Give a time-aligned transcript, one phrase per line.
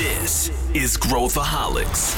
[0.00, 2.14] This is Growthaholics.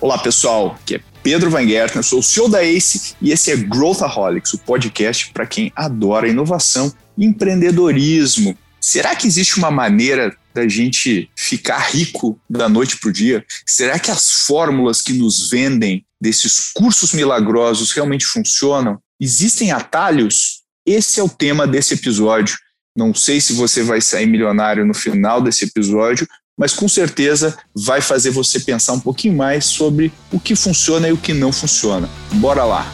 [0.00, 3.56] Olá pessoal, aqui é Pedro Van Gertner, sou o CEO da ACE e esse é
[3.56, 8.58] Growthaholics, o podcast para quem adora inovação e empreendedorismo.
[8.80, 13.44] Será que existe uma maneira da gente ficar rico da noite para o dia?
[13.64, 18.98] Será que as fórmulas que nos vendem desses cursos milagrosos realmente funcionam?
[19.20, 20.60] Existem atalhos?
[20.86, 22.56] Esse é o tema desse episódio.
[22.96, 26.26] Não sei se você vai sair milionário no final desse episódio,
[26.58, 31.12] mas com certeza vai fazer você pensar um pouquinho mais sobre o que funciona e
[31.12, 32.08] o que não funciona.
[32.34, 32.86] Bora lá!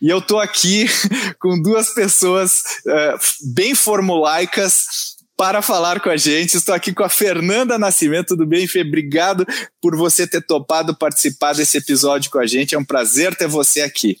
[0.00, 0.86] E eu tô aqui
[1.40, 6.56] com duas pessoas uh, bem formulaicas para falar com a gente.
[6.56, 8.28] Estou aqui com a Fernanda Nascimento.
[8.28, 8.82] Tudo bem, Fê?
[8.82, 9.46] Obrigado
[9.80, 12.74] por você ter topado participar desse episódio com a gente.
[12.74, 14.18] É um prazer ter você aqui.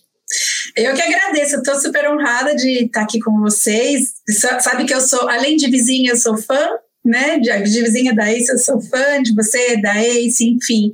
[0.76, 4.12] Eu que agradeço, estou super honrada de estar aqui com vocês.
[4.60, 6.68] Sabe que eu sou, além de vizinha, eu sou fã
[7.08, 7.38] né?
[7.38, 10.92] De, de vizinha da Ace, eu sou fã de você, da Ace, enfim.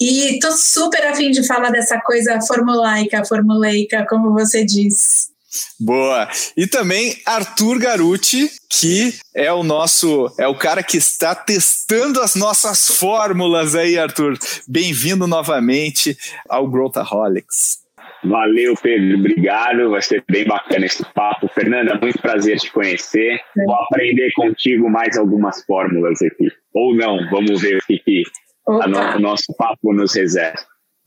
[0.00, 5.34] E tô super afim de falar dessa coisa formulaica, formuleica, como você diz.
[5.80, 6.28] Boa.
[6.56, 12.34] E também Arthur Garuti, que é o nosso, é o cara que está testando as
[12.34, 14.38] nossas fórmulas aí, Arthur.
[14.68, 16.16] Bem-vindo novamente
[16.48, 17.85] ao Growthaholics.
[18.28, 19.18] Valeu, Pedro.
[19.18, 19.90] Obrigado.
[19.90, 21.48] Vai ser bem bacana esse papo.
[21.48, 23.40] Fernanda, muito prazer te conhecer.
[23.56, 26.50] Vou aprender contigo mais algumas fórmulas aqui.
[26.74, 28.22] Ou não, vamos ver o que, que
[28.66, 30.58] no, o nosso papo nos reserva.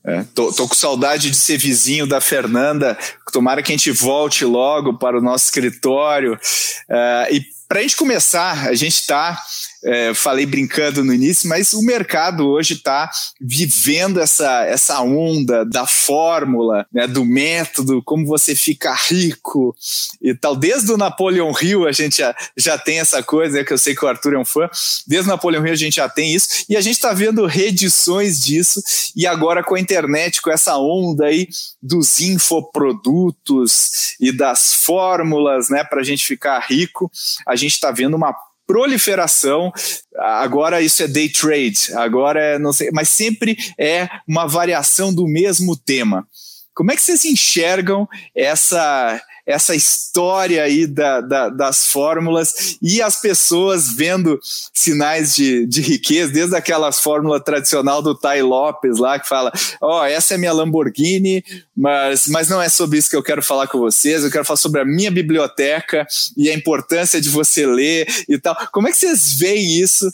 [0.04, 2.96] É, tô, tô, com saudade de ser vizinho da Fernanda.
[3.32, 6.34] Tomara que a gente volte logo para o nosso escritório.
[6.34, 9.38] Uh, e para a gente começar, a gente está
[9.84, 15.86] é, falei brincando no início, mas o mercado hoje está vivendo essa, essa onda da
[15.86, 19.74] fórmula, né, do método, como você fica rico
[20.20, 20.54] e tal.
[20.54, 23.94] Desde o Napoleon Hill a gente já, já tem essa coisa, né, que eu sei
[23.94, 24.68] que o Arthur é um fã,
[25.06, 28.40] desde o Napoleon Hill a gente já tem isso, e a gente está vendo reedições
[28.40, 28.82] disso,
[29.16, 31.48] e agora com a internet, com essa onda aí
[31.82, 37.10] dos infoprodutos e das fórmulas, né, para a gente ficar rico,
[37.46, 38.34] a gente está vendo uma
[38.70, 39.72] proliferação.
[40.16, 45.26] Agora isso é day trade, agora é não sei, mas sempre é uma variação do
[45.26, 46.24] mesmo tema.
[46.72, 53.20] Como é que vocês enxergam essa essa história aí da, da, das fórmulas e as
[53.20, 54.38] pessoas vendo
[54.72, 60.00] sinais de, de riqueza, desde aquelas fórmulas tradicional do Tai Lopes lá, que fala: Ó,
[60.00, 61.44] oh, essa é minha Lamborghini,
[61.76, 64.56] mas, mas não é sobre isso que eu quero falar com vocês, eu quero falar
[64.56, 66.06] sobre a minha biblioteca
[66.36, 68.56] e a importância de você ler e tal.
[68.72, 70.08] Como é que vocês veem isso?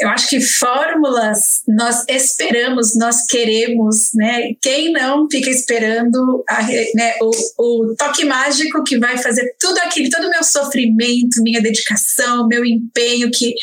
[0.00, 4.52] Eu acho que fórmulas nós esperamos, nós queremos, né?
[4.60, 6.62] Quem não fica esperando a,
[6.94, 11.62] né, o, o toque mágico que vai fazer tudo aquilo, todo o meu sofrimento, minha
[11.62, 13.54] dedicação, meu empenho, que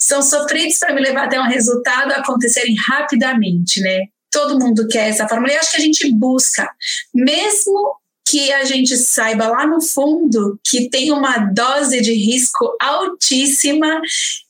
[0.00, 4.00] são sofridos para me levar até um resultado acontecerem rapidamente, né?
[4.30, 6.68] Todo mundo quer essa fórmula e acho que a gente busca,
[7.14, 8.02] mesmo
[8.32, 14.00] que a gente saiba lá no fundo que tem uma dose de risco altíssima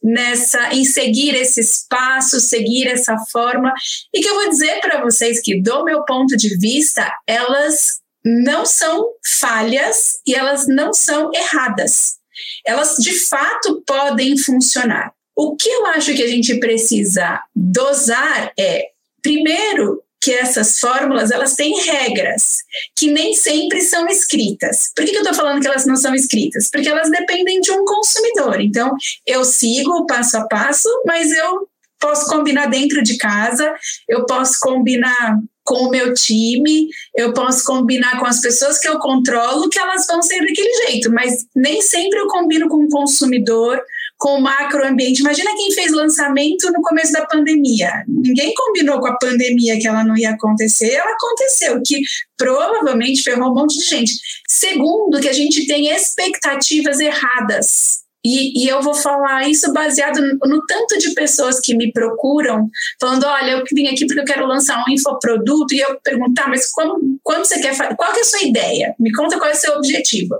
[0.00, 3.72] nessa em seguir esses passos, seguir essa forma
[4.15, 8.65] e que eu vou dizer para vocês que do meu ponto de vista, elas não
[8.65, 9.06] são
[9.41, 12.19] falhas e elas não são erradas.
[12.66, 15.12] Elas de fato podem funcionar.
[15.37, 18.87] O que eu acho que a gente precisa dosar é,
[19.22, 22.59] primeiro, que essas fórmulas elas têm regras
[22.97, 24.93] que nem sempre são escritas.
[24.94, 26.71] Por que, eu estou falando que elas não são escritas?
[26.71, 28.60] Porque elas dependem de um consumidor.
[28.60, 28.94] Então,
[29.27, 31.69] eu sigo passo a passo, mas eu
[31.99, 33.75] posso combinar dentro de casa,
[34.09, 38.99] eu posso combinar com o meu time, eu posso combinar com as pessoas que eu
[38.99, 43.81] controlo que elas vão ser daquele jeito, mas nem sempre eu combino com o consumidor,
[44.19, 45.21] com o macroambiente.
[45.21, 47.91] Imagina quem fez lançamento no começo da pandemia.
[48.07, 52.01] Ninguém combinou com a pandemia que ela não ia acontecer, ela aconteceu, que
[52.36, 54.13] provavelmente ferrou um monte de gente.
[54.48, 60.39] Segundo, que a gente tem expectativas erradas e, e, eu vou falar isso baseado no,
[60.48, 62.71] no, tanto de pessoas que me procuram,
[63.01, 66.71] falando: olha, eu vim aqui porque eu quero lançar um infoproduto, e eu perguntar, mas
[66.71, 67.97] como, quando você quer fazer?
[67.97, 68.95] Qual é a sua ideia?
[68.98, 70.36] Me conta qual é o seu objetivo.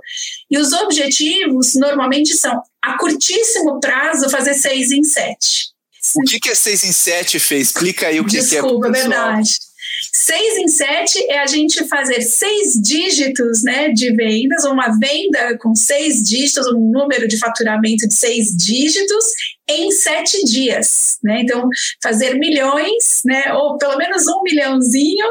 [0.49, 5.73] E os objetivos normalmente são, a curtíssimo prazo, fazer seis em sete.
[6.15, 7.57] O que, que é seis em sete, Fê?
[7.57, 8.61] Explica aí o que, Desculpa, que é.
[8.61, 9.49] Desculpa, verdade.
[10.11, 15.75] Seis em sete é a gente fazer seis dígitos né, de vendas, uma venda com
[15.75, 19.25] seis dígitos, um número de faturamento de seis dígitos
[19.67, 21.17] em sete dias.
[21.23, 21.41] Né?
[21.41, 21.67] Então,
[22.01, 25.27] fazer milhões, né, ou pelo menos um milhãozinho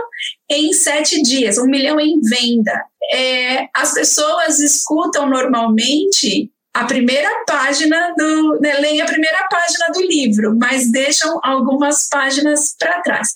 [0.51, 2.85] em sete dias, um milhão em venda.
[3.13, 8.59] É, as pessoas escutam normalmente a primeira página do.
[8.61, 13.29] Né, leem a primeira página do livro, mas deixam algumas páginas para trás.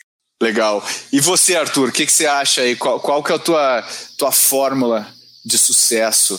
[0.42, 0.82] Legal.
[1.12, 2.76] E você, Arthur, o que, que, você acha aí?
[2.76, 3.82] Qual, qual que é a tua,
[4.18, 5.06] tua fórmula
[5.44, 6.38] de sucesso?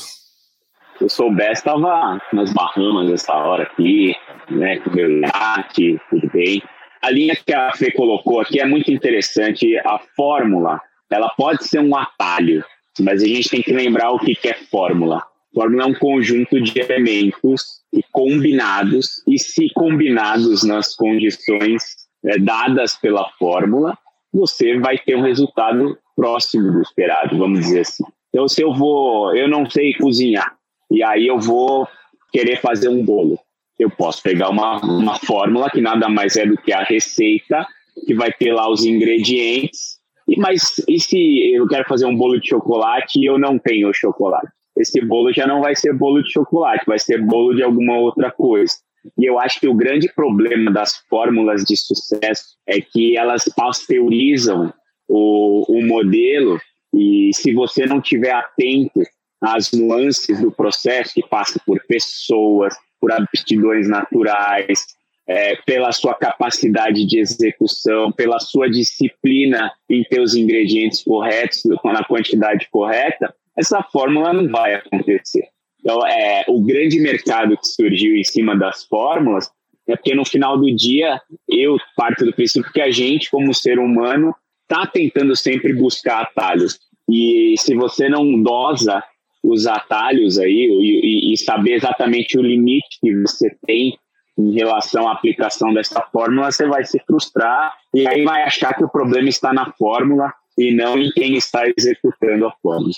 [0.97, 4.15] Se eu soubesse, estava nas Bahamas essa hora aqui,
[4.49, 6.61] né, com meu iate, tudo bem.
[7.01, 9.77] A linha que a Fê colocou aqui é muito interessante.
[9.79, 10.79] A fórmula,
[11.09, 12.63] ela pode ser um atalho,
[12.99, 15.23] mas a gente tem que lembrar o que, que é fórmula.
[15.53, 22.95] Fórmula é um conjunto de elementos e combinados, e se combinados nas condições é, dadas
[22.95, 23.97] pela fórmula,
[24.33, 28.03] você vai ter um resultado próximo do esperado, vamos dizer assim.
[28.29, 30.55] Então, se eu vou, eu não sei cozinhar,
[30.91, 31.87] e aí eu vou
[32.31, 33.39] querer fazer um bolo,
[33.79, 37.65] eu posso pegar uma, uma fórmula que nada mais é do que a receita,
[38.05, 39.97] que vai ter lá os ingredientes,
[40.27, 43.93] e, mas e se eu quero fazer um bolo de chocolate e eu não tenho
[43.93, 44.51] chocolate?
[44.77, 48.29] Esse bolo já não vai ser bolo de chocolate, vai ser bolo de alguma outra
[48.29, 48.73] coisa.
[49.17, 54.73] E eu acho que o grande problema das fórmulas de sucesso é que elas pasteurizam
[55.07, 56.59] o, o modelo
[56.93, 59.01] e se você não tiver atento
[59.41, 64.85] às nuances do processo que passa por pessoas, por aptidões naturais,
[65.27, 72.03] é, pela sua capacidade de execução, pela sua disciplina em ter os ingredientes corretos, na
[72.03, 75.49] quantidade correta, essa fórmula não vai acontecer.
[75.87, 79.49] Então, é, o grande mercado que surgiu em cima das fórmulas
[79.87, 83.79] é porque no final do dia eu parto do princípio que a gente, como ser
[83.79, 86.77] humano, está tentando sempre buscar atalhos.
[87.09, 89.01] E se você não dosa
[89.41, 93.97] os atalhos aí e, e, saber exatamente o limite que você tem
[94.37, 98.83] em relação à aplicação dessa fórmula, você vai se frustrar e aí vai achar que
[98.83, 102.91] o problema está na fórmula e não em quem está executando a fórmula.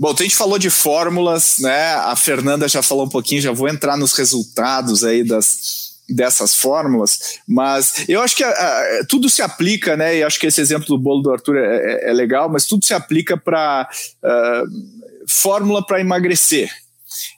[0.00, 1.92] Bom, então a gente falou de fórmulas, né?
[1.92, 7.38] A Fernanda já falou um pouquinho, já vou entrar nos resultados aí das, dessas fórmulas,
[7.46, 10.16] mas eu acho que a, a, tudo se aplica, né?
[10.16, 12.82] E acho que esse exemplo do bolo do Arthur é, é, é legal, mas tudo
[12.82, 13.86] se aplica para
[14.24, 14.64] uh, ah,
[15.28, 16.70] fórmula para emagrecer.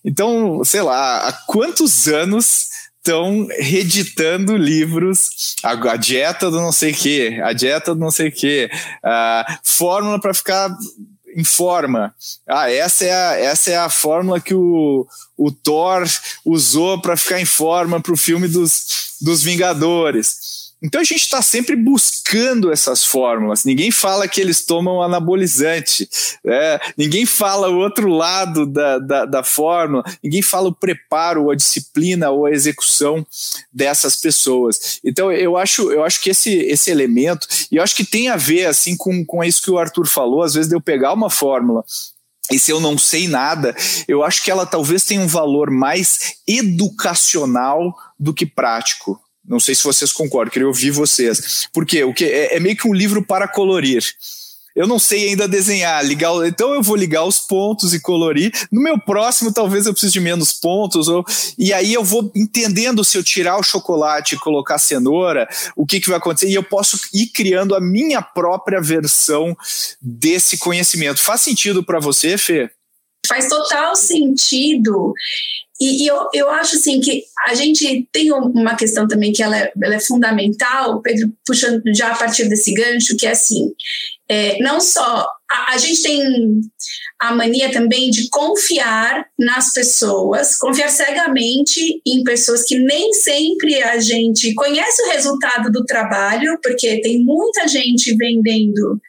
[0.05, 2.69] Então, sei lá, há quantos anos
[2.99, 8.13] estão reeditando livros, a, a, dieta do não sei o que, a dieta do não
[8.13, 8.71] sei o que,
[9.03, 10.71] a fórmula para ficar
[11.35, 12.15] em forma.
[12.47, 15.07] Ah, essa é a, essa é a fórmula que o,
[15.37, 16.07] o Thor
[16.45, 20.52] usou para ficar em forma para o filme dos, dos Vingadores.
[20.83, 23.65] Então a gente está sempre buscando essas fórmulas.
[23.65, 26.09] Ninguém fala que eles tomam anabolizante,
[26.45, 26.81] né?
[26.97, 32.31] ninguém fala o outro lado da, da, da fórmula, ninguém fala o preparo, a disciplina
[32.31, 33.25] ou a execução
[33.73, 34.99] dessas pessoas.
[35.05, 38.37] Então eu acho, eu acho que esse, esse elemento, e eu acho que tem a
[38.37, 41.31] ver assim com, com isso que o Arthur falou, às vezes de eu pegar uma
[41.31, 41.85] fórmula
[42.51, 43.75] e se eu não sei nada,
[44.09, 49.19] eu acho que ela talvez tenha um valor mais educacional do que prático.
[49.45, 51.69] Não sei se vocês concordam, queria ouvir vocês.
[51.73, 54.03] Porque o que é, é meio que um livro para colorir
[54.75, 58.51] eu não sei ainda desenhar, ligar, então eu vou ligar os pontos e colorir.
[58.71, 61.25] No meu próximo, talvez eu precise de menos pontos, ou,
[61.59, 66.01] e aí eu vou entendendo se eu tirar o chocolate e colocar cenoura, o que,
[66.01, 69.57] que vai acontecer, e eu posso ir criando a minha própria versão
[70.01, 71.21] desse conhecimento.
[71.21, 72.71] Faz sentido para você, Fê?
[73.33, 75.15] Faz total sentido.
[75.81, 79.59] E, e, eu, eu acho assim que a gente tem uma questão também que ela
[79.59, 83.73] é, ela é fundamental, Pedro, puxando já a partir desse gancho, que é assim,
[84.29, 86.61] é, não só a, a, gente tem
[87.21, 93.99] a mania também de confiar nas pessoas, confiar cegamente em pessoas que nem sempre a
[93.99, 99.01] gente conhece o resultado do trabalho, porque tem muita gente vendendo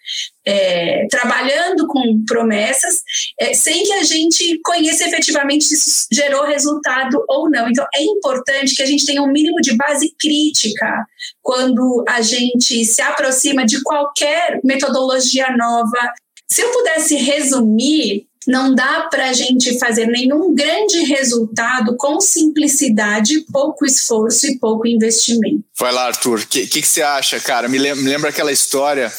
[0.45, 3.01] é, trabalhando com promessas,
[3.39, 7.69] é, sem que a gente conheça efetivamente se isso gerou resultado ou não.
[7.69, 11.05] Então, é importante que a gente tenha um mínimo de base crítica
[11.41, 16.13] quando a gente se aproxima de qualquer metodologia nova.
[16.49, 23.45] Se eu pudesse resumir, não dá para a gente fazer nenhum grande resultado com simplicidade,
[23.51, 25.63] pouco esforço e pouco investimento.
[25.79, 26.39] Vai lá, Arthur.
[26.39, 27.69] O que, que, que, você acha, cara?
[27.69, 29.11] Me lembra, me lembra aquela história.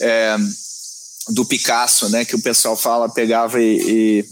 [0.00, 0.36] É
[1.28, 2.24] do Picasso, né?
[2.24, 4.24] Que o pessoal fala, pegava e, e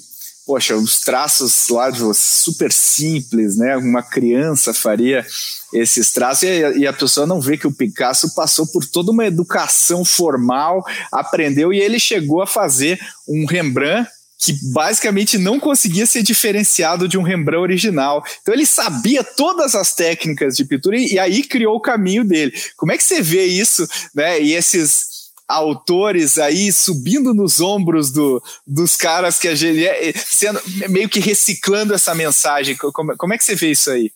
[0.46, 3.76] poxa, os traços lá de super simples, né?
[3.76, 5.24] Uma criança faria
[5.72, 9.26] esses traços e, e a pessoa não vê que o Picasso passou por toda uma
[9.26, 16.22] educação formal, aprendeu e ele chegou a fazer um Rembrandt que basicamente não conseguia ser
[16.22, 18.24] diferenciado de um Rembrandt original.
[18.40, 22.52] Então ele sabia todas as técnicas de pintura e, e aí criou o caminho dele.
[22.76, 24.40] Como é que você vê isso, né?
[24.40, 25.09] E esses
[25.50, 31.20] autores aí subindo nos ombros do, dos caras que a gente é, sendo meio que
[31.20, 32.76] reciclando essa mensagem.
[32.76, 34.10] Como, como é que você vê isso aí?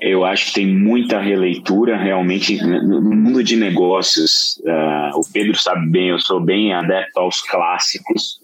[0.00, 4.58] Eu acho que tem muita releitura realmente no mundo de negócios.
[4.58, 8.38] Uh, o Pedro sabe bem, eu sou bem adepto aos clássicos.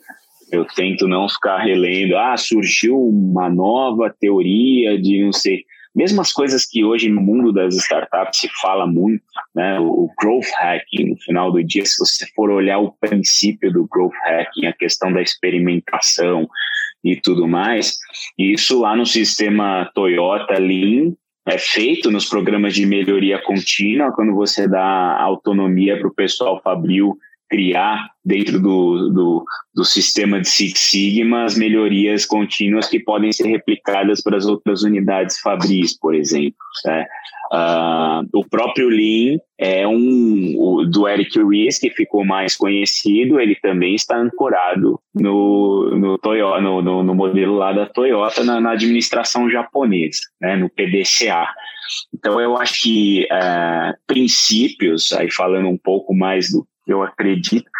[0.50, 2.16] Eu tento não ficar relendo.
[2.16, 7.74] Ah, surgiu uma nova teoria de não sei mesmas coisas que hoje no mundo das
[7.76, 9.22] startups se fala muito,
[9.54, 9.78] né?
[9.80, 14.14] O growth hacking, no final do dia, se você for olhar o princípio do growth
[14.24, 16.48] hacking, a questão da experimentação
[17.04, 17.98] e tudo mais,
[18.38, 21.12] isso lá no sistema Toyota Lean
[21.46, 27.16] é feito nos programas de melhoria contínua, quando você dá autonomia para o pessoal fabril
[27.52, 29.44] criar dentro do, do,
[29.74, 34.82] do, sistema de Six Sigma as melhorias contínuas que podem ser replicadas para as outras
[34.82, 36.56] unidades fabris, por exemplo.
[36.86, 37.04] Né?
[37.52, 43.54] Uh, o próprio Lean é um o, do Eric Ries, que ficou mais conhecido, ele
[43.56, 48.70] também está ancorado no, no, Toyota, no, no, no modelo lá da Toyota, na, na
[48.70, 50.56] administração japonesa, né?
[50.56, 51.46] no PDCA.
[52.14, 57.70] Então, eu acho que uh, princípios, aí falando um pouco mais do eu acredito,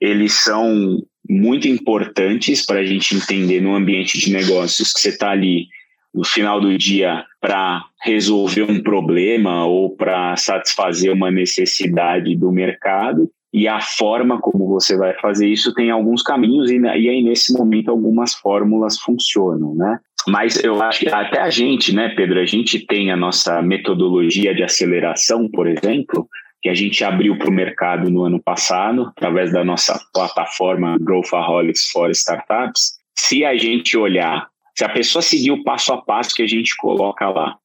[0.00, 5.30] eles são muito importantes para a gente entender no ambiente de negócios que você está
[5.30, 5.66] ali
[6.14, 13.30] no final do dia para resolver um problema ou para satisfazer uma necessidade do mercado
[13.52, 17.52] e a forma como você vai fazer isso tem alguns caminhos e, e aí nesse
[17.52, 19.98] momento algumas fórmulas funcionam, né?
[20.26, 24.54] Mas eu acho que até a gente, né, Pedro, a gente tem a nossa metodologia
[24.54, 26.28] de aceleração, por exemplo,
[26.60, 31.90] que a gente abriu para o mercado no ano passado, através da nossa plataforma Growthaholics
[31.90, 32.98] for Startups.
[33.16, 36.76] Se a gente olhar, se a pessoa seguir o passo a passo que a gente
[36.76, 37.56] coloca lá,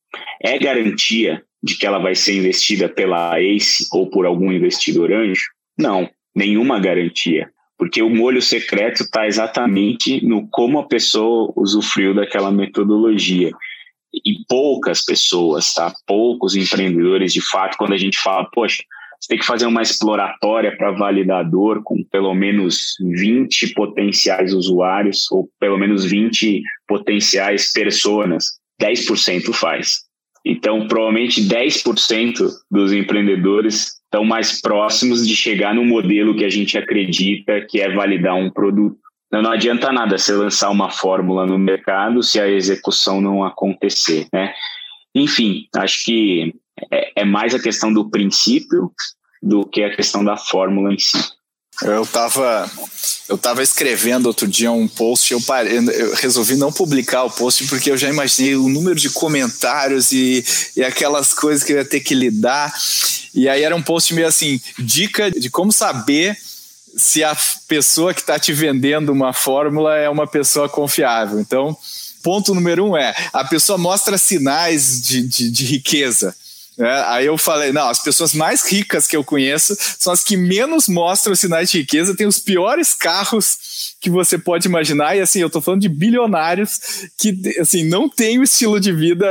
[0.42, 5.46] é garantia de que ela vai ser investida pela ACE ou por algum investidor anjo?
[5.78, 7.50] Não, nenhuma garantia.
[7.78, 13.52] Porque o molho secreto está exatamente no como a pessoa usufruiu daquela metodologia
[14.14, 15.92] e poucas pessoas, tá?
[16.06, 18.84] Poucos empreendedores, de fato, quando a gente fala, poxa,
[19.20, 25.50] você tem que fazer uma exploratória para validador com pelo menos 20 potenciais usuários ou
[25.60, 30.02] pelo menos 20 potenciais personas, 10% faz.
[30.46, 36.78] Então, provavelmente 10% dos empreendedores estão mais próximos de chegar no modelo que a gente
[36.78, 38.98] acredita que é validar um produto.
[39.42, 44.54] Não, adianta nada você lançar uma fórmula no mercado se a execução não acontecer, né?
[45.16, 46.54] Enfim, acho que
[46.92, 48.92] é, é mais a questão do princípio
[49.42, 51.18] do que a questão da fórmula em si.
[51.82, 52.70] Eu estava
[53.28, 57.66] eu tava escrevendo outro dia um post, eu, parei, eu resolvi não publicar o post
[57.66, 60.46] porque eu já imaginei o número de comentários e,
[60.78, 62.72] e aquelas coisas que eu ia ter que lidar.
[63.34, 66.38] E aí era um post meio assim, dica de como saber
[66.96, 67.36] se a
[67.68, 71.40] pessoa que está te vendendo uma fórmula é uma pessoa confiável.
[71.40, 71.78] Então,
[72.22, 76.36] ponto número um é: a pessoa mostra sinais de, de, de riqueza.
[76.78, 80.36] É, aí eu falei, não, as pessoas mais ricas que eu conheço são as que
[80.36, 83.58] menos mostram sinais de riqueza, têm os piores carros
[84.04, 88.38] que você pode imaginar, e assim, eu tô falando de bilionários que, assim, não têm
[88.38, 89.26] o estilo de vida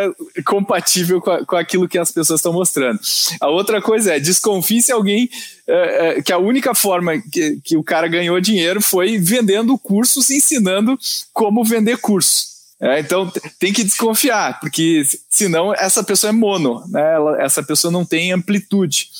[0.46, 2.98] compatível com, a, com aquilo que as pessoas estão mostrando.
[3.38, 5.28] A outra coisa é, desconfie se alguém,
[5.68, 10.30] é, é, que a única forma que, que o cara ganhou dinheiro foi vendendo cursos,
[10.30, 10.98] ensinando
[11.34, 12.52] como vender cursos.
[12.80, 17.14] É, então tem que desconfiar, porque senão essa pessoa é mono, né?
[17.14, 19.10] Ela, essa pessoa não tem amplitude.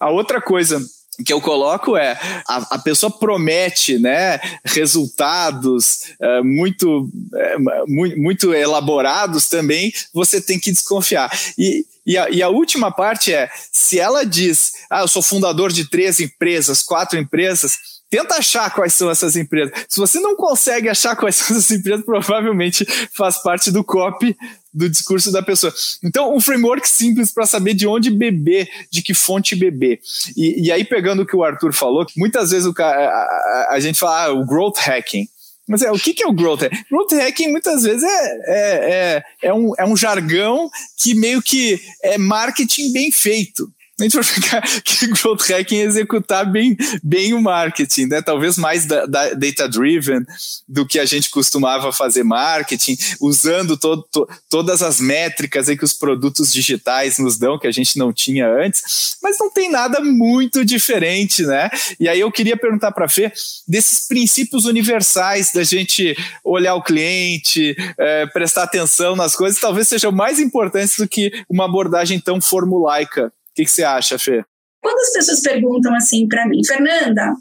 [0.00, 0.80] A outra coisa
[1.24, 2.18] que eu coloco é
[2.48, 7.56] a, a pessoa promete né, resultados é, muito, é,
[7.86, 11.30] muito, muito elaborados também, você tem que desconfiar.
[11.58, 15.72] E, e a, e a, última parte é: se ela diz, ah, eu sou fundador
[15.72, 19.72] de três empresas, quatro empresas, Tenta achar quais são essas empresas.
[19.88, 24.36] Se você não consegue achar quais são essas empresas, provavelmente faz parte do copy
[24.74, 25.72] do discurso da pessoa.
[26.02, 30.00] Então, um framework simples para saber de onde beber, de que fonte beber.
[30.36, 33.80] E, e, aí, pegando o que o Arthur falou, muitas vezes o, a, a, a
[33.80, 35.28] gente fala ah, o growth hacking.
[35.66, 36.84] Mas é, o que, que é o growth hacking?
[36.90, 41.80] Growth hacking muitas vezes é, é, é, é, um, é um jargão que meio que
[42.02, 43.70] é marketing bem feito.
[44.00, 48.22] A gente vai ficar que growth hacking é executar bem, bem o marketing, né?
[48.22, 50.24] Talvez mais da, da data driven
[50.68, 55.84] do que a gente costumava fazer marketing, usando to, to, todas as métricas aí que
[55.84, 60.00] os produtos digitais nos dão que a gente não tinha antes, mas não tem nada
[60.00, 61.70] muito diferente, né?
[62.00, 63.32] E aí eu queria perguntar para Fê
[63.68, 70.10] desses princípios universais da gente olhar o cliente, é, prestar atenção nas coisas, talvez sejam
[70.10, 74.44] mais importantes do que uma abordagem tão formulaica que, que você acha, Fê?
[74.82, 77.32] Quando as pessoas perguntam assim para mim, Fernanda,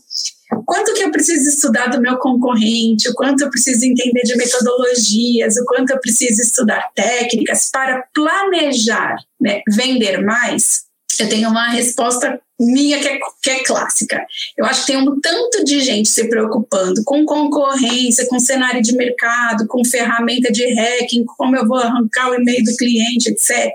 [0.65, 5.57] quanto que eu preciso estudar do meu concorrente, o quanto eu preciso entender de metodologias,
[5.57, 10.83] o quanto eu preciso estudar técnicas para planejar, né, vender mais,
[11.19, 14.25] eu tenho uma resposta minha que é, que é clássica.
[14.57, 18.95] Eu acho que tem um tanto de gente se preocupando com concorrência, com cenário de
[18.95, 23.71] mercado, com ferramenta de hacking, como eu vou arrancar o e-mail do cliente, etc.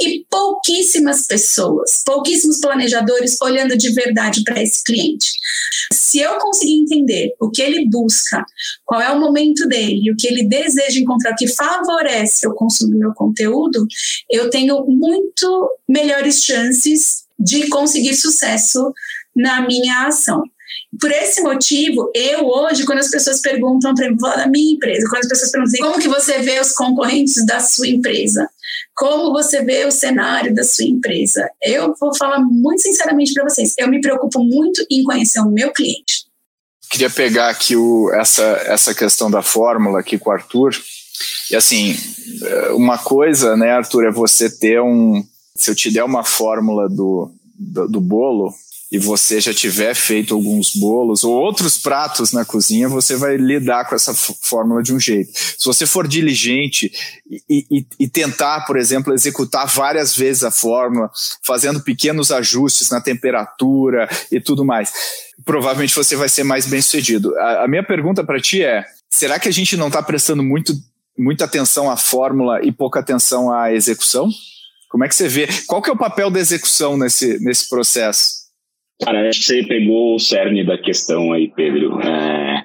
[0.00, 5.26] E pouquíssimas pessoas, pouquíssimos planejadores olhando de verdade para esse cliente.
[5.92, 8.44] Se eu conseguir entender o que ele busca,
[8.84, 12.92] qual é o momento dele, o que ele deseja encontrar, o que favorece o consumo
[12.92, 13.86] do meu conteúdo,
[14.30, 18.92] eu tenho muito melhores chances de conseguir sucesso
[19.34, 20.42] na minha ação.
[21.00, 25.22] Por esse motivo, eu hoje, quando as pessoas perguntam para mim, da minha empresa, quando
[25.22, 28.48] as pessoas perguntam assim, como que você vê os concorrentes da sua empresa?
[28.94, 31.48] Como você vê o cenário da sua empresa?
[31.62, 35.72] Eu vou falar muito sinceramente para vocês, eu me preocupo muito em conhecer o meu
[35.72, 36.26] cliente.
[36.90, 40.70] Queria pegar aqui o, essa, essa questão da fórmula aqui com o Arthur.
[41.50, 41.96] E assim,
[42.74, 45.22] uma coisa, né, Arthur, é você ter um,
[45.56, 48.54] se eu te der uma fórmula do, do, do bolo
[48.90, 53.88] e você já tiver feito alguns bolos ou outros pratos na cozinha, você vai lidar
[53.88, 55.32] com essa fórmula de um jeito.
[55.34, 56.92] Se você for diligente
[57.48, 61.10] e, e, e, tentar, por exemplo, executar várias vezes a fórmula,
[61.42, 64.92] fazendo pequenos ajustes na temperatura e tudo mais,
[65.44, 67.36] provavelmente você vai ser mais bem sucedido.
[67.38, 70.72] A, a minha pergunta para ti é: será que a gente não está prestando muito,
[71.18, 74.30] muita atenção à fórmula e pouca atenção à execução?
[74.96, 75.46] Como é que você vê?
[75.66, 78.46] Qual que é o papel da execução nesse, nesse processo?
[79.04, 82.00] Cara, acho que você pegou o cerne da questão aí, Pedro.
[82.00, 82.64] É,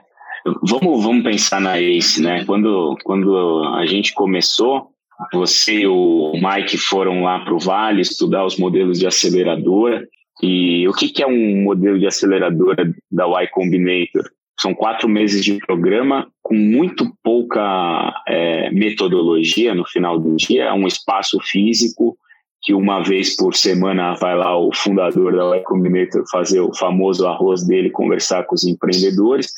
[0.64, 2.46] vamos, vamos pensar na ACE, né?
[2.46, 4.92] Quando, quando a gente começou,
[5.34, 10.08] você e o Mike foram lá para o Vale estudar os modelos de aceleradora.
[10.41, 14.24] E o que, que é um modelo de aceleradora da Y Combinator?
[14.58, 20.88] São quatro meses de programa com muito pouca é, metodologia no final do dia, um
[20.88, 22.17] espaço físico
[22.62, 27.65] que uma vez por semana vai lá o fundador da Y fazer o famoso arroz
[27.65, 29.52] dele, conversar com os empreendedores,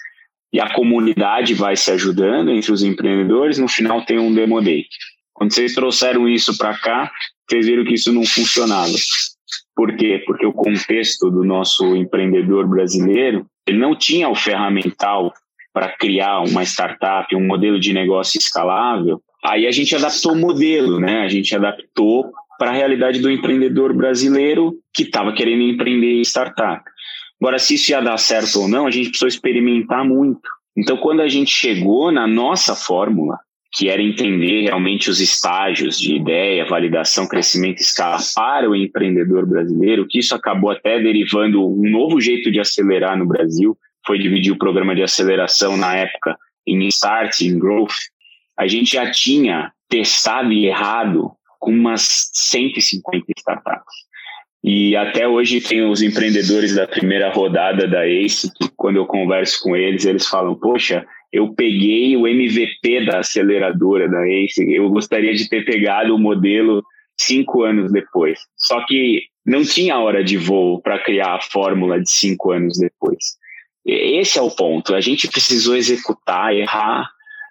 [0.54, 4.86] e a comunidade vai se ajudando entre os empreendedores, no final tem um demo day.
[5.34, 7.12] Quando vocês trouxeram isso para cá,
[7.50, 8.94] vocês viram que isso não funcionava.
[9.76, 10.24] Por quê?
[10.26, 15.34] Porque o contexto do nosso empreendedor brasileiro ele não tinha o ferramental
[15.74, 19.22] para criar uma startup, um modelo de negócio escalável.
[19.44, 21.22] Aí a gente adaptou o modelo, né?
[21.22, 22.32] A gente adaptou
[22.64, 26.82] para a realidade do empreendedor brasileiro que estava querendo empreender em startup.
[27.38, 30.50] Agora, se isso ia dar certo ou não, a gente precisou experimentar muito.
[30.78, 33.38] Então, quando a gente chegou na nossa fórmula,
[33.74, 39.46] que era entender realmente os estágios de ideia, validação, crescimento e escala para o empreendedor
[39.46, 44.54] brasileiro, que isso acabou até derivando um novo jeito de acelerar no Brasil, foi dividir
[44.54, 48.08] o programa de aceleração na época em Start, em Growth.
[48.58, 53.96] A gente já tinha testado e errado com umas 150 startups.
[54.62, 59.62] E até hoje tem os empreendedores da primeira rodada da ACE, que quando eu converso
[59.64, 65.34] com eles, eles falam, poxa, eu peguei o MVP da aceleradora da ACE, eu gostaria
[65.34, 66.84] de ter pegado o modelo
[67.18, 68.40] cinco anos depois.
[68.58, 73.38] Só que não tinha hora de voo para criar a fórmula de cinco anos depois.
[73.86, 74.94] Esse é o ponto.
[74.94, 77.10] A gente precisou executar, errar,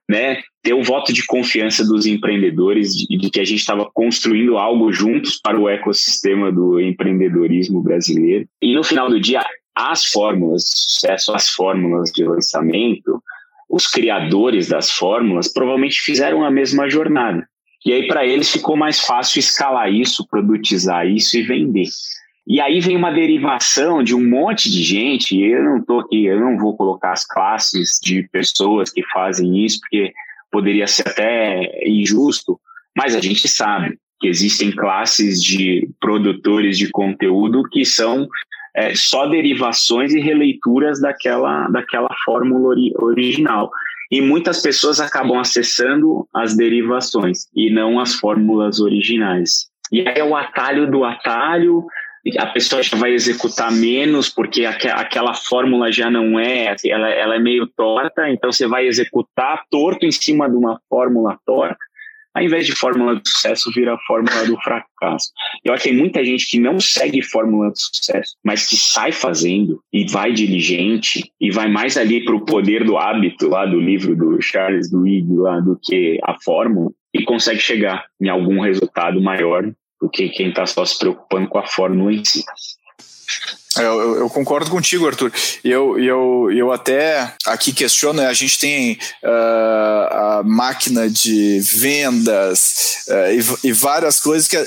[0.08, 4.58] né, ter o voto de confiança dos empreendedores de, de que a gente estava construindo
[4.58, 8.46] algo juntos para o ecossistema do empreendedorismo brasileiro.
[8.60, 13.22] E no final do dia, as fórmulas de sucesso, as fórmulas de lançamento,
[13.68, 17.46] os criadores das fórmulas provavelmente fizeram a mesma jornada.
[17.84, 21.88] E aí, para eles, ficou mais fácil escalar isso, produtizar isso e vender.
[22.46, 26.26] E aí vem uma derivação de um monte de gente, e eu não tô aqui,
[26.26, 30.12] eu não vou colocar as classes de pessoas que fazem isso, porque
[30.50, 32.60] poderia ser até injusto,
[32.96, 38.28] mas a gente sabe que existem classes de produtores de conteúdo que são
[38.74, 43.70] é, só derivações e releituras daquela, daquela fórmula ori original.
[44.10, 49.70] E muitas pessoas acabam acessando as derivações e não as fórmulas originais.
[49.90, 51.84] E aí é o atalho do atalho,
[52.38, 57.38] a pessoa já vai executar menos porque aquela fórmula já não é, ela, ela é
[57.38, 61.78] meio torta, então você vai executar torto em cima de uma fórmula torta
[62.34, 65.30] ao invés de fórmula de sucesso, vira fórmula do fracasso.
[65.64, 69.12] Eu acho que tem muita gente que não segue fórmula de sucesso, mas que sai
[69.12, 73.78] fazendo e vai diligente e vai mais ali para o poder do hábito, lá do
[73.78, 79.20] livro do Charles Duhigg, lá do que a fórmula, e consegue chegar em algum resultado
[79.20, 79.70] maior
[80.02, 82.44] do que quem está só se preocupando com a fórmula em si.
[83.78, 85.32] É, eu, eu, concordo contigo, Arthur.
[85.64, 88.26] Eu, eu, eu até aqui questiono, né?
[88.26, 94.62] a gente tem uh, a máquina de vendas uh, e, e, várias coisas que,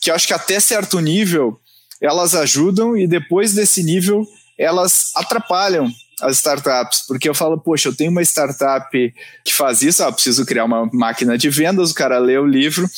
[0.00, 1.58] que eu acho que até certo nível
[2.00, 5.90] elas ajudam e depois desse nível elas atrapalham
[6.22, 10.46] as startups, porque eu falo, poxa, eu tenho uma startup que faz isso, ah, preciso
[10.46, 12.88] criar uma máquina de vendas, o cara lê o livro,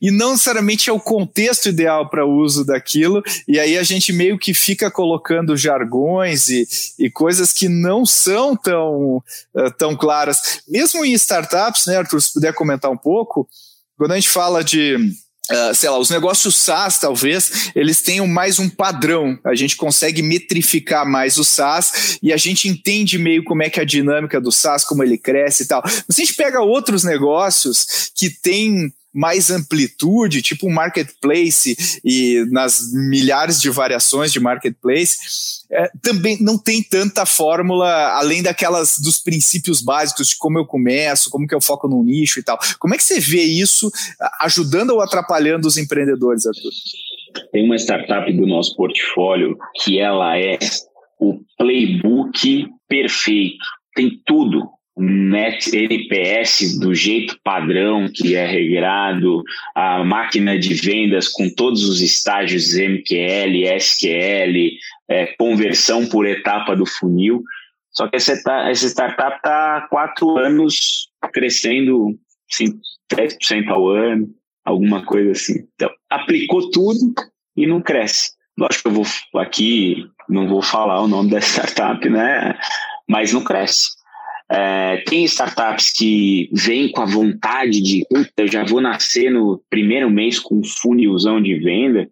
[0.00, 4.12] e não necessariamente é o contexto ideal para o uso daquilo, e aí a gente
[4.12, 6.66] meio que fica colocando jargões e,
[6.98, 9.16] e coisas que não são tão,
[9.54, 10.62] uh, tão claras.
[10.68, 13.48] Mesmo em startups, né, Arthur, se puder comentar um pouco,
[13.96, 14.96] quando a gente fala de
[15.50, 19.36] Uh, sei lá, os negócios SaaS, talvez, eles tenham mais um padrão.
[19.44, 23.80] A gente consegue metrificar mais o SaaS e a gente entende meio como é que
[23.80, 25.82] é a dinâmica do SaaS, como ele cresce e tal.
[25.82, 32.44] Mas se a gente pega outros negócios que têm mais amplitude, tipo um marketplace e
[32.50, 35.18] nas milhares de variações de marketplace,
[35.70, 41.30] é, também não tem tanta fórmula além daquelas dos princípios básicos de como eu começo,
[41.30, 42.58] como que eu foco no nicho e tal.
[42.78, 43.90] Como é que você vê isso
[44.40, 46.70] ajudando ou atrapalhando os empreendedores, Arthur?
[47.52, 50.58] Tem uma startup do nosso portfólio que ela é
[51.18, 53.64] o playbook perfeito.
[53.94, 54.68] Tem tudo
[55.02, 59.42] Net NPS do jeito padrão que é regrado,
[59.74, 64.76] a máquina de vendas com todos os estágios MQL, SQL,
[65.08, 67.42] é, conversão por etapa do funil.
[67.92, 68.32] Só que essa,
[68.68, 72.18] essa startup está quatro anos crescendo
[72.50, 72.78] assim,
[73.12, 74.28] 10% ao ano,
[74.64, 75.66] alguma coisa assim.
[75.74, 77.14] Então, aplicou tudo
[77.56, 78.32] e não cresce.
[78.58, 82.58] Lógico que eu vou aqui, não vou falar o nome da startup, né?
[83.08, 83.99] Mas não cresce.
[84.52, 90.10] É, tem startups que vêm com a vontade de, puta, já vou nascer no primeiro
[90.10, 92.08] mês com um funilzão de venda.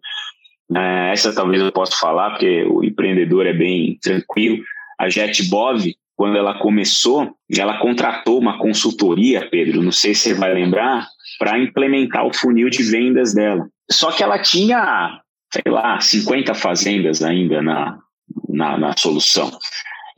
[0.73, 4.63] É, essa talvez eu possa falar, porque o empreendedor é bem tranquilo.
[4.97, 10.53] A JetBov, quando ela começou, ela contratou uma consultoria, Pedro, não sei se você vai
[10.53, 13.67] lembrar, para implementar o funil de vendas dela.
[13.91, 15.19] Só que ela tinha,
[15.51, 17.99] sei lá, 50 fazendas ainda na,
[18.47, 19.51] na, na solução.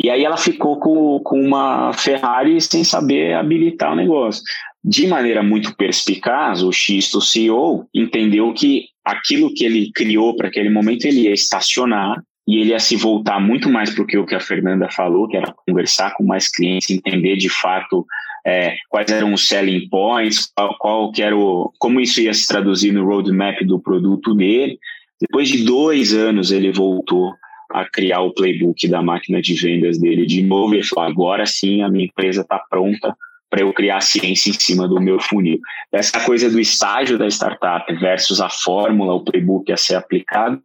[0.04, 4.42] E aí ela ficou com, com uma Ferrari sem saber habilitar o negócio.
[4.84, 10.72] De maneira muito perspicaz, o Xisto CEO entendeu que aquilo que ele criou para aquele
[10.72, 14.40] momento ele ia estacionar e ele ia se voltar muito mais para o que a
[14.40, 18.06] Fernanda falou, que era conversar com mais clientes, entender de fato
[18.46, 22.48] é, quais eram os selling points, qual, qual que era o, como isso ia se
[22.48, 24.80] traduzir no roadmap do produto dele.
[25.20, 27.34] Depois de dois anos ele voltou
[27.73, 32.05] a criar o playbook da máquina de vendas dele de novo agora sim a minha
[32.05, 33.15] empresa está pronta
[33.51, 35.60] para eu criar ciência em cima do meu funil.
[35.91, 40.62] Essa coisa do estágio da startup versus a fórmula, o playbook a ser aplicado,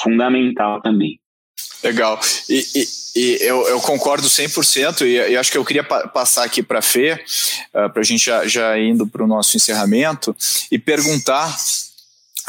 [0.00, 1.18] fundamental também.
[1.82, 2.18] Legal.
[2.48, 6.44] E, e, e eu, eu, concordo 100% e, e acho que eu queria pa passar
[6.44, 7.12] aqui para a Fê,
[7.74, 10.34] uh, para a gente já, já indo para o nosso encerramento,
[10.70, 11.54] e perguntar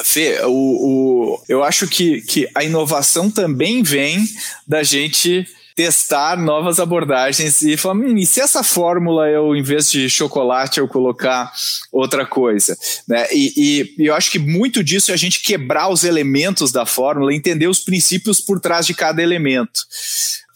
[0.03, 4.27] Fê, o, o, eu acho que, que a inovação também vem
[4.67, 9.91] da gente testar novas abordagens e falar, hum, e se essa fórmula eu, em vez
[9.91, 11.51] de chocolate, eu colocar
[11.91, 12.77] outra coisa?
[13.07, 13.27] Né?
[13.31, 17.33] E, e, eu acho que muito disso é a gente quebrar os elementos da fórmula,
[17.33, 19.81] entender os princípios por trás de cada elemento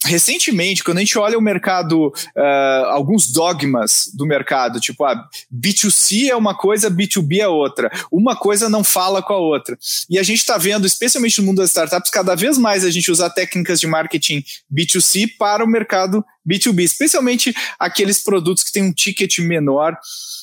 [0.04, 6.28] recentemente, quando a gente olha o mercado, uh, alguns dogmas do mercado, tipo, ah, B2C
[6.28, 7.90] é uma coisa, B2B é outra.
[8.10, 9.78] Uma coisa não fala com a outra.
[10.08, 13.10] E a gente está vendo, especialmente no mundo das startups, cada vez mais a gente
[13.10, 18.92] usar técnicas de marketing B2C para o mercado B2B, especialmente aqueles produtos que têm um
[18.92, 19.96] ticket menor.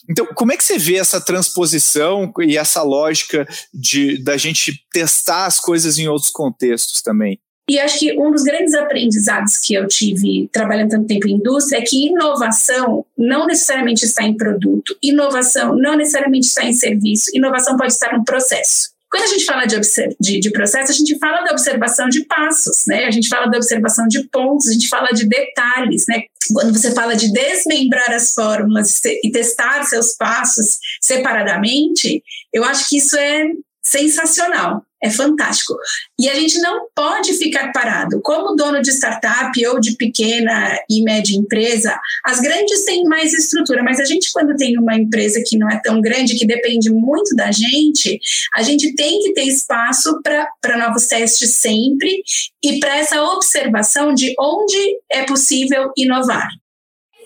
[0.09, 5.45] Então, como é que você vê essa transposição e essa lógica de da gente testar
[5.45, 7.39] as coisas em outros contextos também?
[7.69, 11.79] E acho que um dos grandes aprendizados que eu tive trabalhando tanto tempo em indústria
[11.79, 17.75] é que inovação não necessariamente está em produto, inovação não necessariamente está em serviço, inovação
[17.75, 18.95] pode estar no processo.
[19.09, 19.79] Quando a gente fala de,
[20.19, 23.05] de, de, processo, a gente fala da observação de passos, né?
[23.05, 26.23] A gente fala da observação de pontos, a gente fala de detalhes, né?
[26.53, 32.21] Quando você fala de desmembrar as fórmulas e testar seus passos separadamente,
[32.53, 33.45] eu acho que isso é
[33.87, 35.73] sensacional, é fantástico.
[36.19, 38.19] E a gente não pode ficar parado.
[38.21, 43.81] Como dono de startup ou de pequena e média empresa, as grandes têm mais estrutura,
[43.83, 47.33] mas a gente, quando tem uma empresa que não é tão grande, que depende muito
[47.35, 48.19] da gente,
[48.55, 52.21] a gente tem que ter espaço para novos testes sempre
[52.61, 56.49] e para essa observação de onde é possível inovar.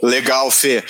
[0.04, 0.84] Legal, Fê.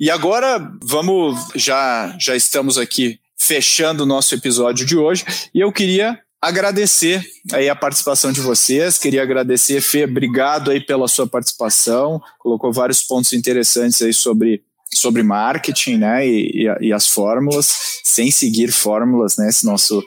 [0.00, 3.21] E agora vamos, já, já estamos aqui
[3.52, 5.26] fechando o nosso episódio de hoje.
[5.54, 11.06] E eu queria agradecer aí a participação de vocês, queria agradecer, Fê, obrigado aí pela
[11.06, 14.62] sua participação, colocou vários pontos interessantes aí sobre,
[14.94, 20.02] sobre marketing, né, e, e, e as fórmulas, sem seguir fórmulas, né, esse nosso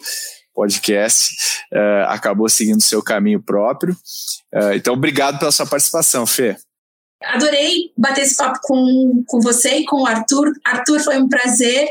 [0.51, 1.35] podcast
[1.71, 3.93] uh, acabou seguindo seu caminho próprio.
[4.53, 6.57] Uh, então, obrigado pela sua participação, Fê.
[7.23, 10.51] Adorei bater esse papo com, com você e com o Arthur.
[10.65, 11.87] Arthur, foi um prazer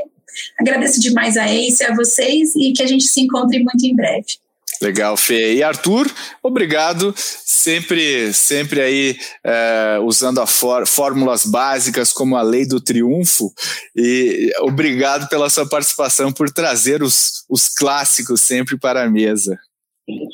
[0.58, 4.44] Agradeço demais a Ace, a vocês e que a gente se encontre muito em breve.
[4.82, 5.54] Legal, Fê.
[5.54, 6.10] E Arthur,
[6.42, 7.14] obrigado.
[7.16, 13.52] Sempre, sempre aí é, usando a fórmulas básicas como a lei do triunfo.
[13.96, 19.58] E obrigado pela sua participação por trazer os, os clássicos sempre para a mesa.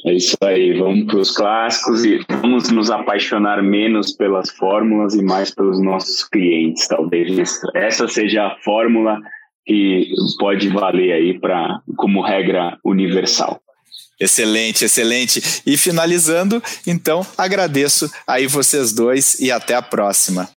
[0.05, 5.23] É isso aí, vamos para os clássicos e vamos nos apaixonar menos pelas fórmulas e
[5.23, 6.89] mais pelos nossos clientes.
[6.89, 9.21] Talvez essa seja a fórmula
[9.71, 13.61] que pode valer aí para como regra universal.
[14.19, 15.63] Excelente, excelente.
[15.65, 20.49] E finalizando, então agradeço aí vocês dois e até a próxima.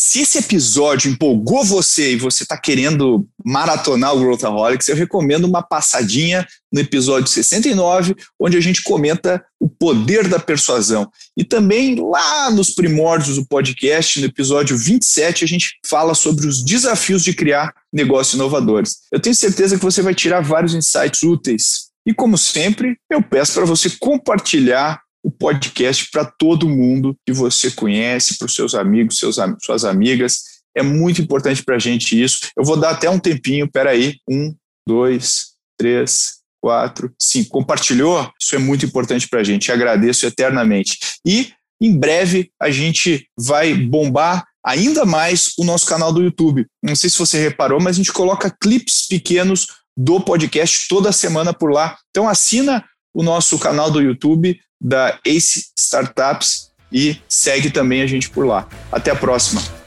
[0.00, 5.60] Se esse episódio empolgou você e você está querendo maratonar o Growthaholics, eu recomendo uma
[5.60, 11.10] passadinha no episódio 69, onde a gente comenta o poder da persuasão.
[11.36, 16.64] E também lá nos primórdios do podcast, no episódio 27, a gente fala sobre os
[16.64, 18.98] desafios de criar negócios inovadores.
[19.10, 21.88] Eu tenho certeza que você vai tirar vários insights úteis.
[22.06, 27.70] E como sempre, eu peço para você compartilhar o podcast para todo mundo que você
[27.70, 30.42] conhece, para os seus amigos, seus, suas amigas.
[30.76, 32.48] É muito importante para a gente isso.
[32.56, 34.16] Eu vou dar até um tempinho, peraí.
[34.28, 34.54] Um,
[34.86, 37.50] dois, três, quatro, cinco.
[37.50, 38.30] Compartilhou?
[38.40, 39.72] Isso é muito importante para a gente.
[39.72, 40.98] Agradeço eternamente.
[41.26, 46.66] E em breve a gente vai bombar ainda mais o nosso canal do YouTube.
[46.82, 51.52] Não sei se você reparou, mas a gente coloca clipes pequenos do podcast toda semana
[51.52, 51.96] por lá.
[52.10, 58.30] Então assina o nosso canal do YouTube da Ace Startups e segue também a gente
[58.30, 58.68] por lá.
[58.90, 59.77] Até a próxima.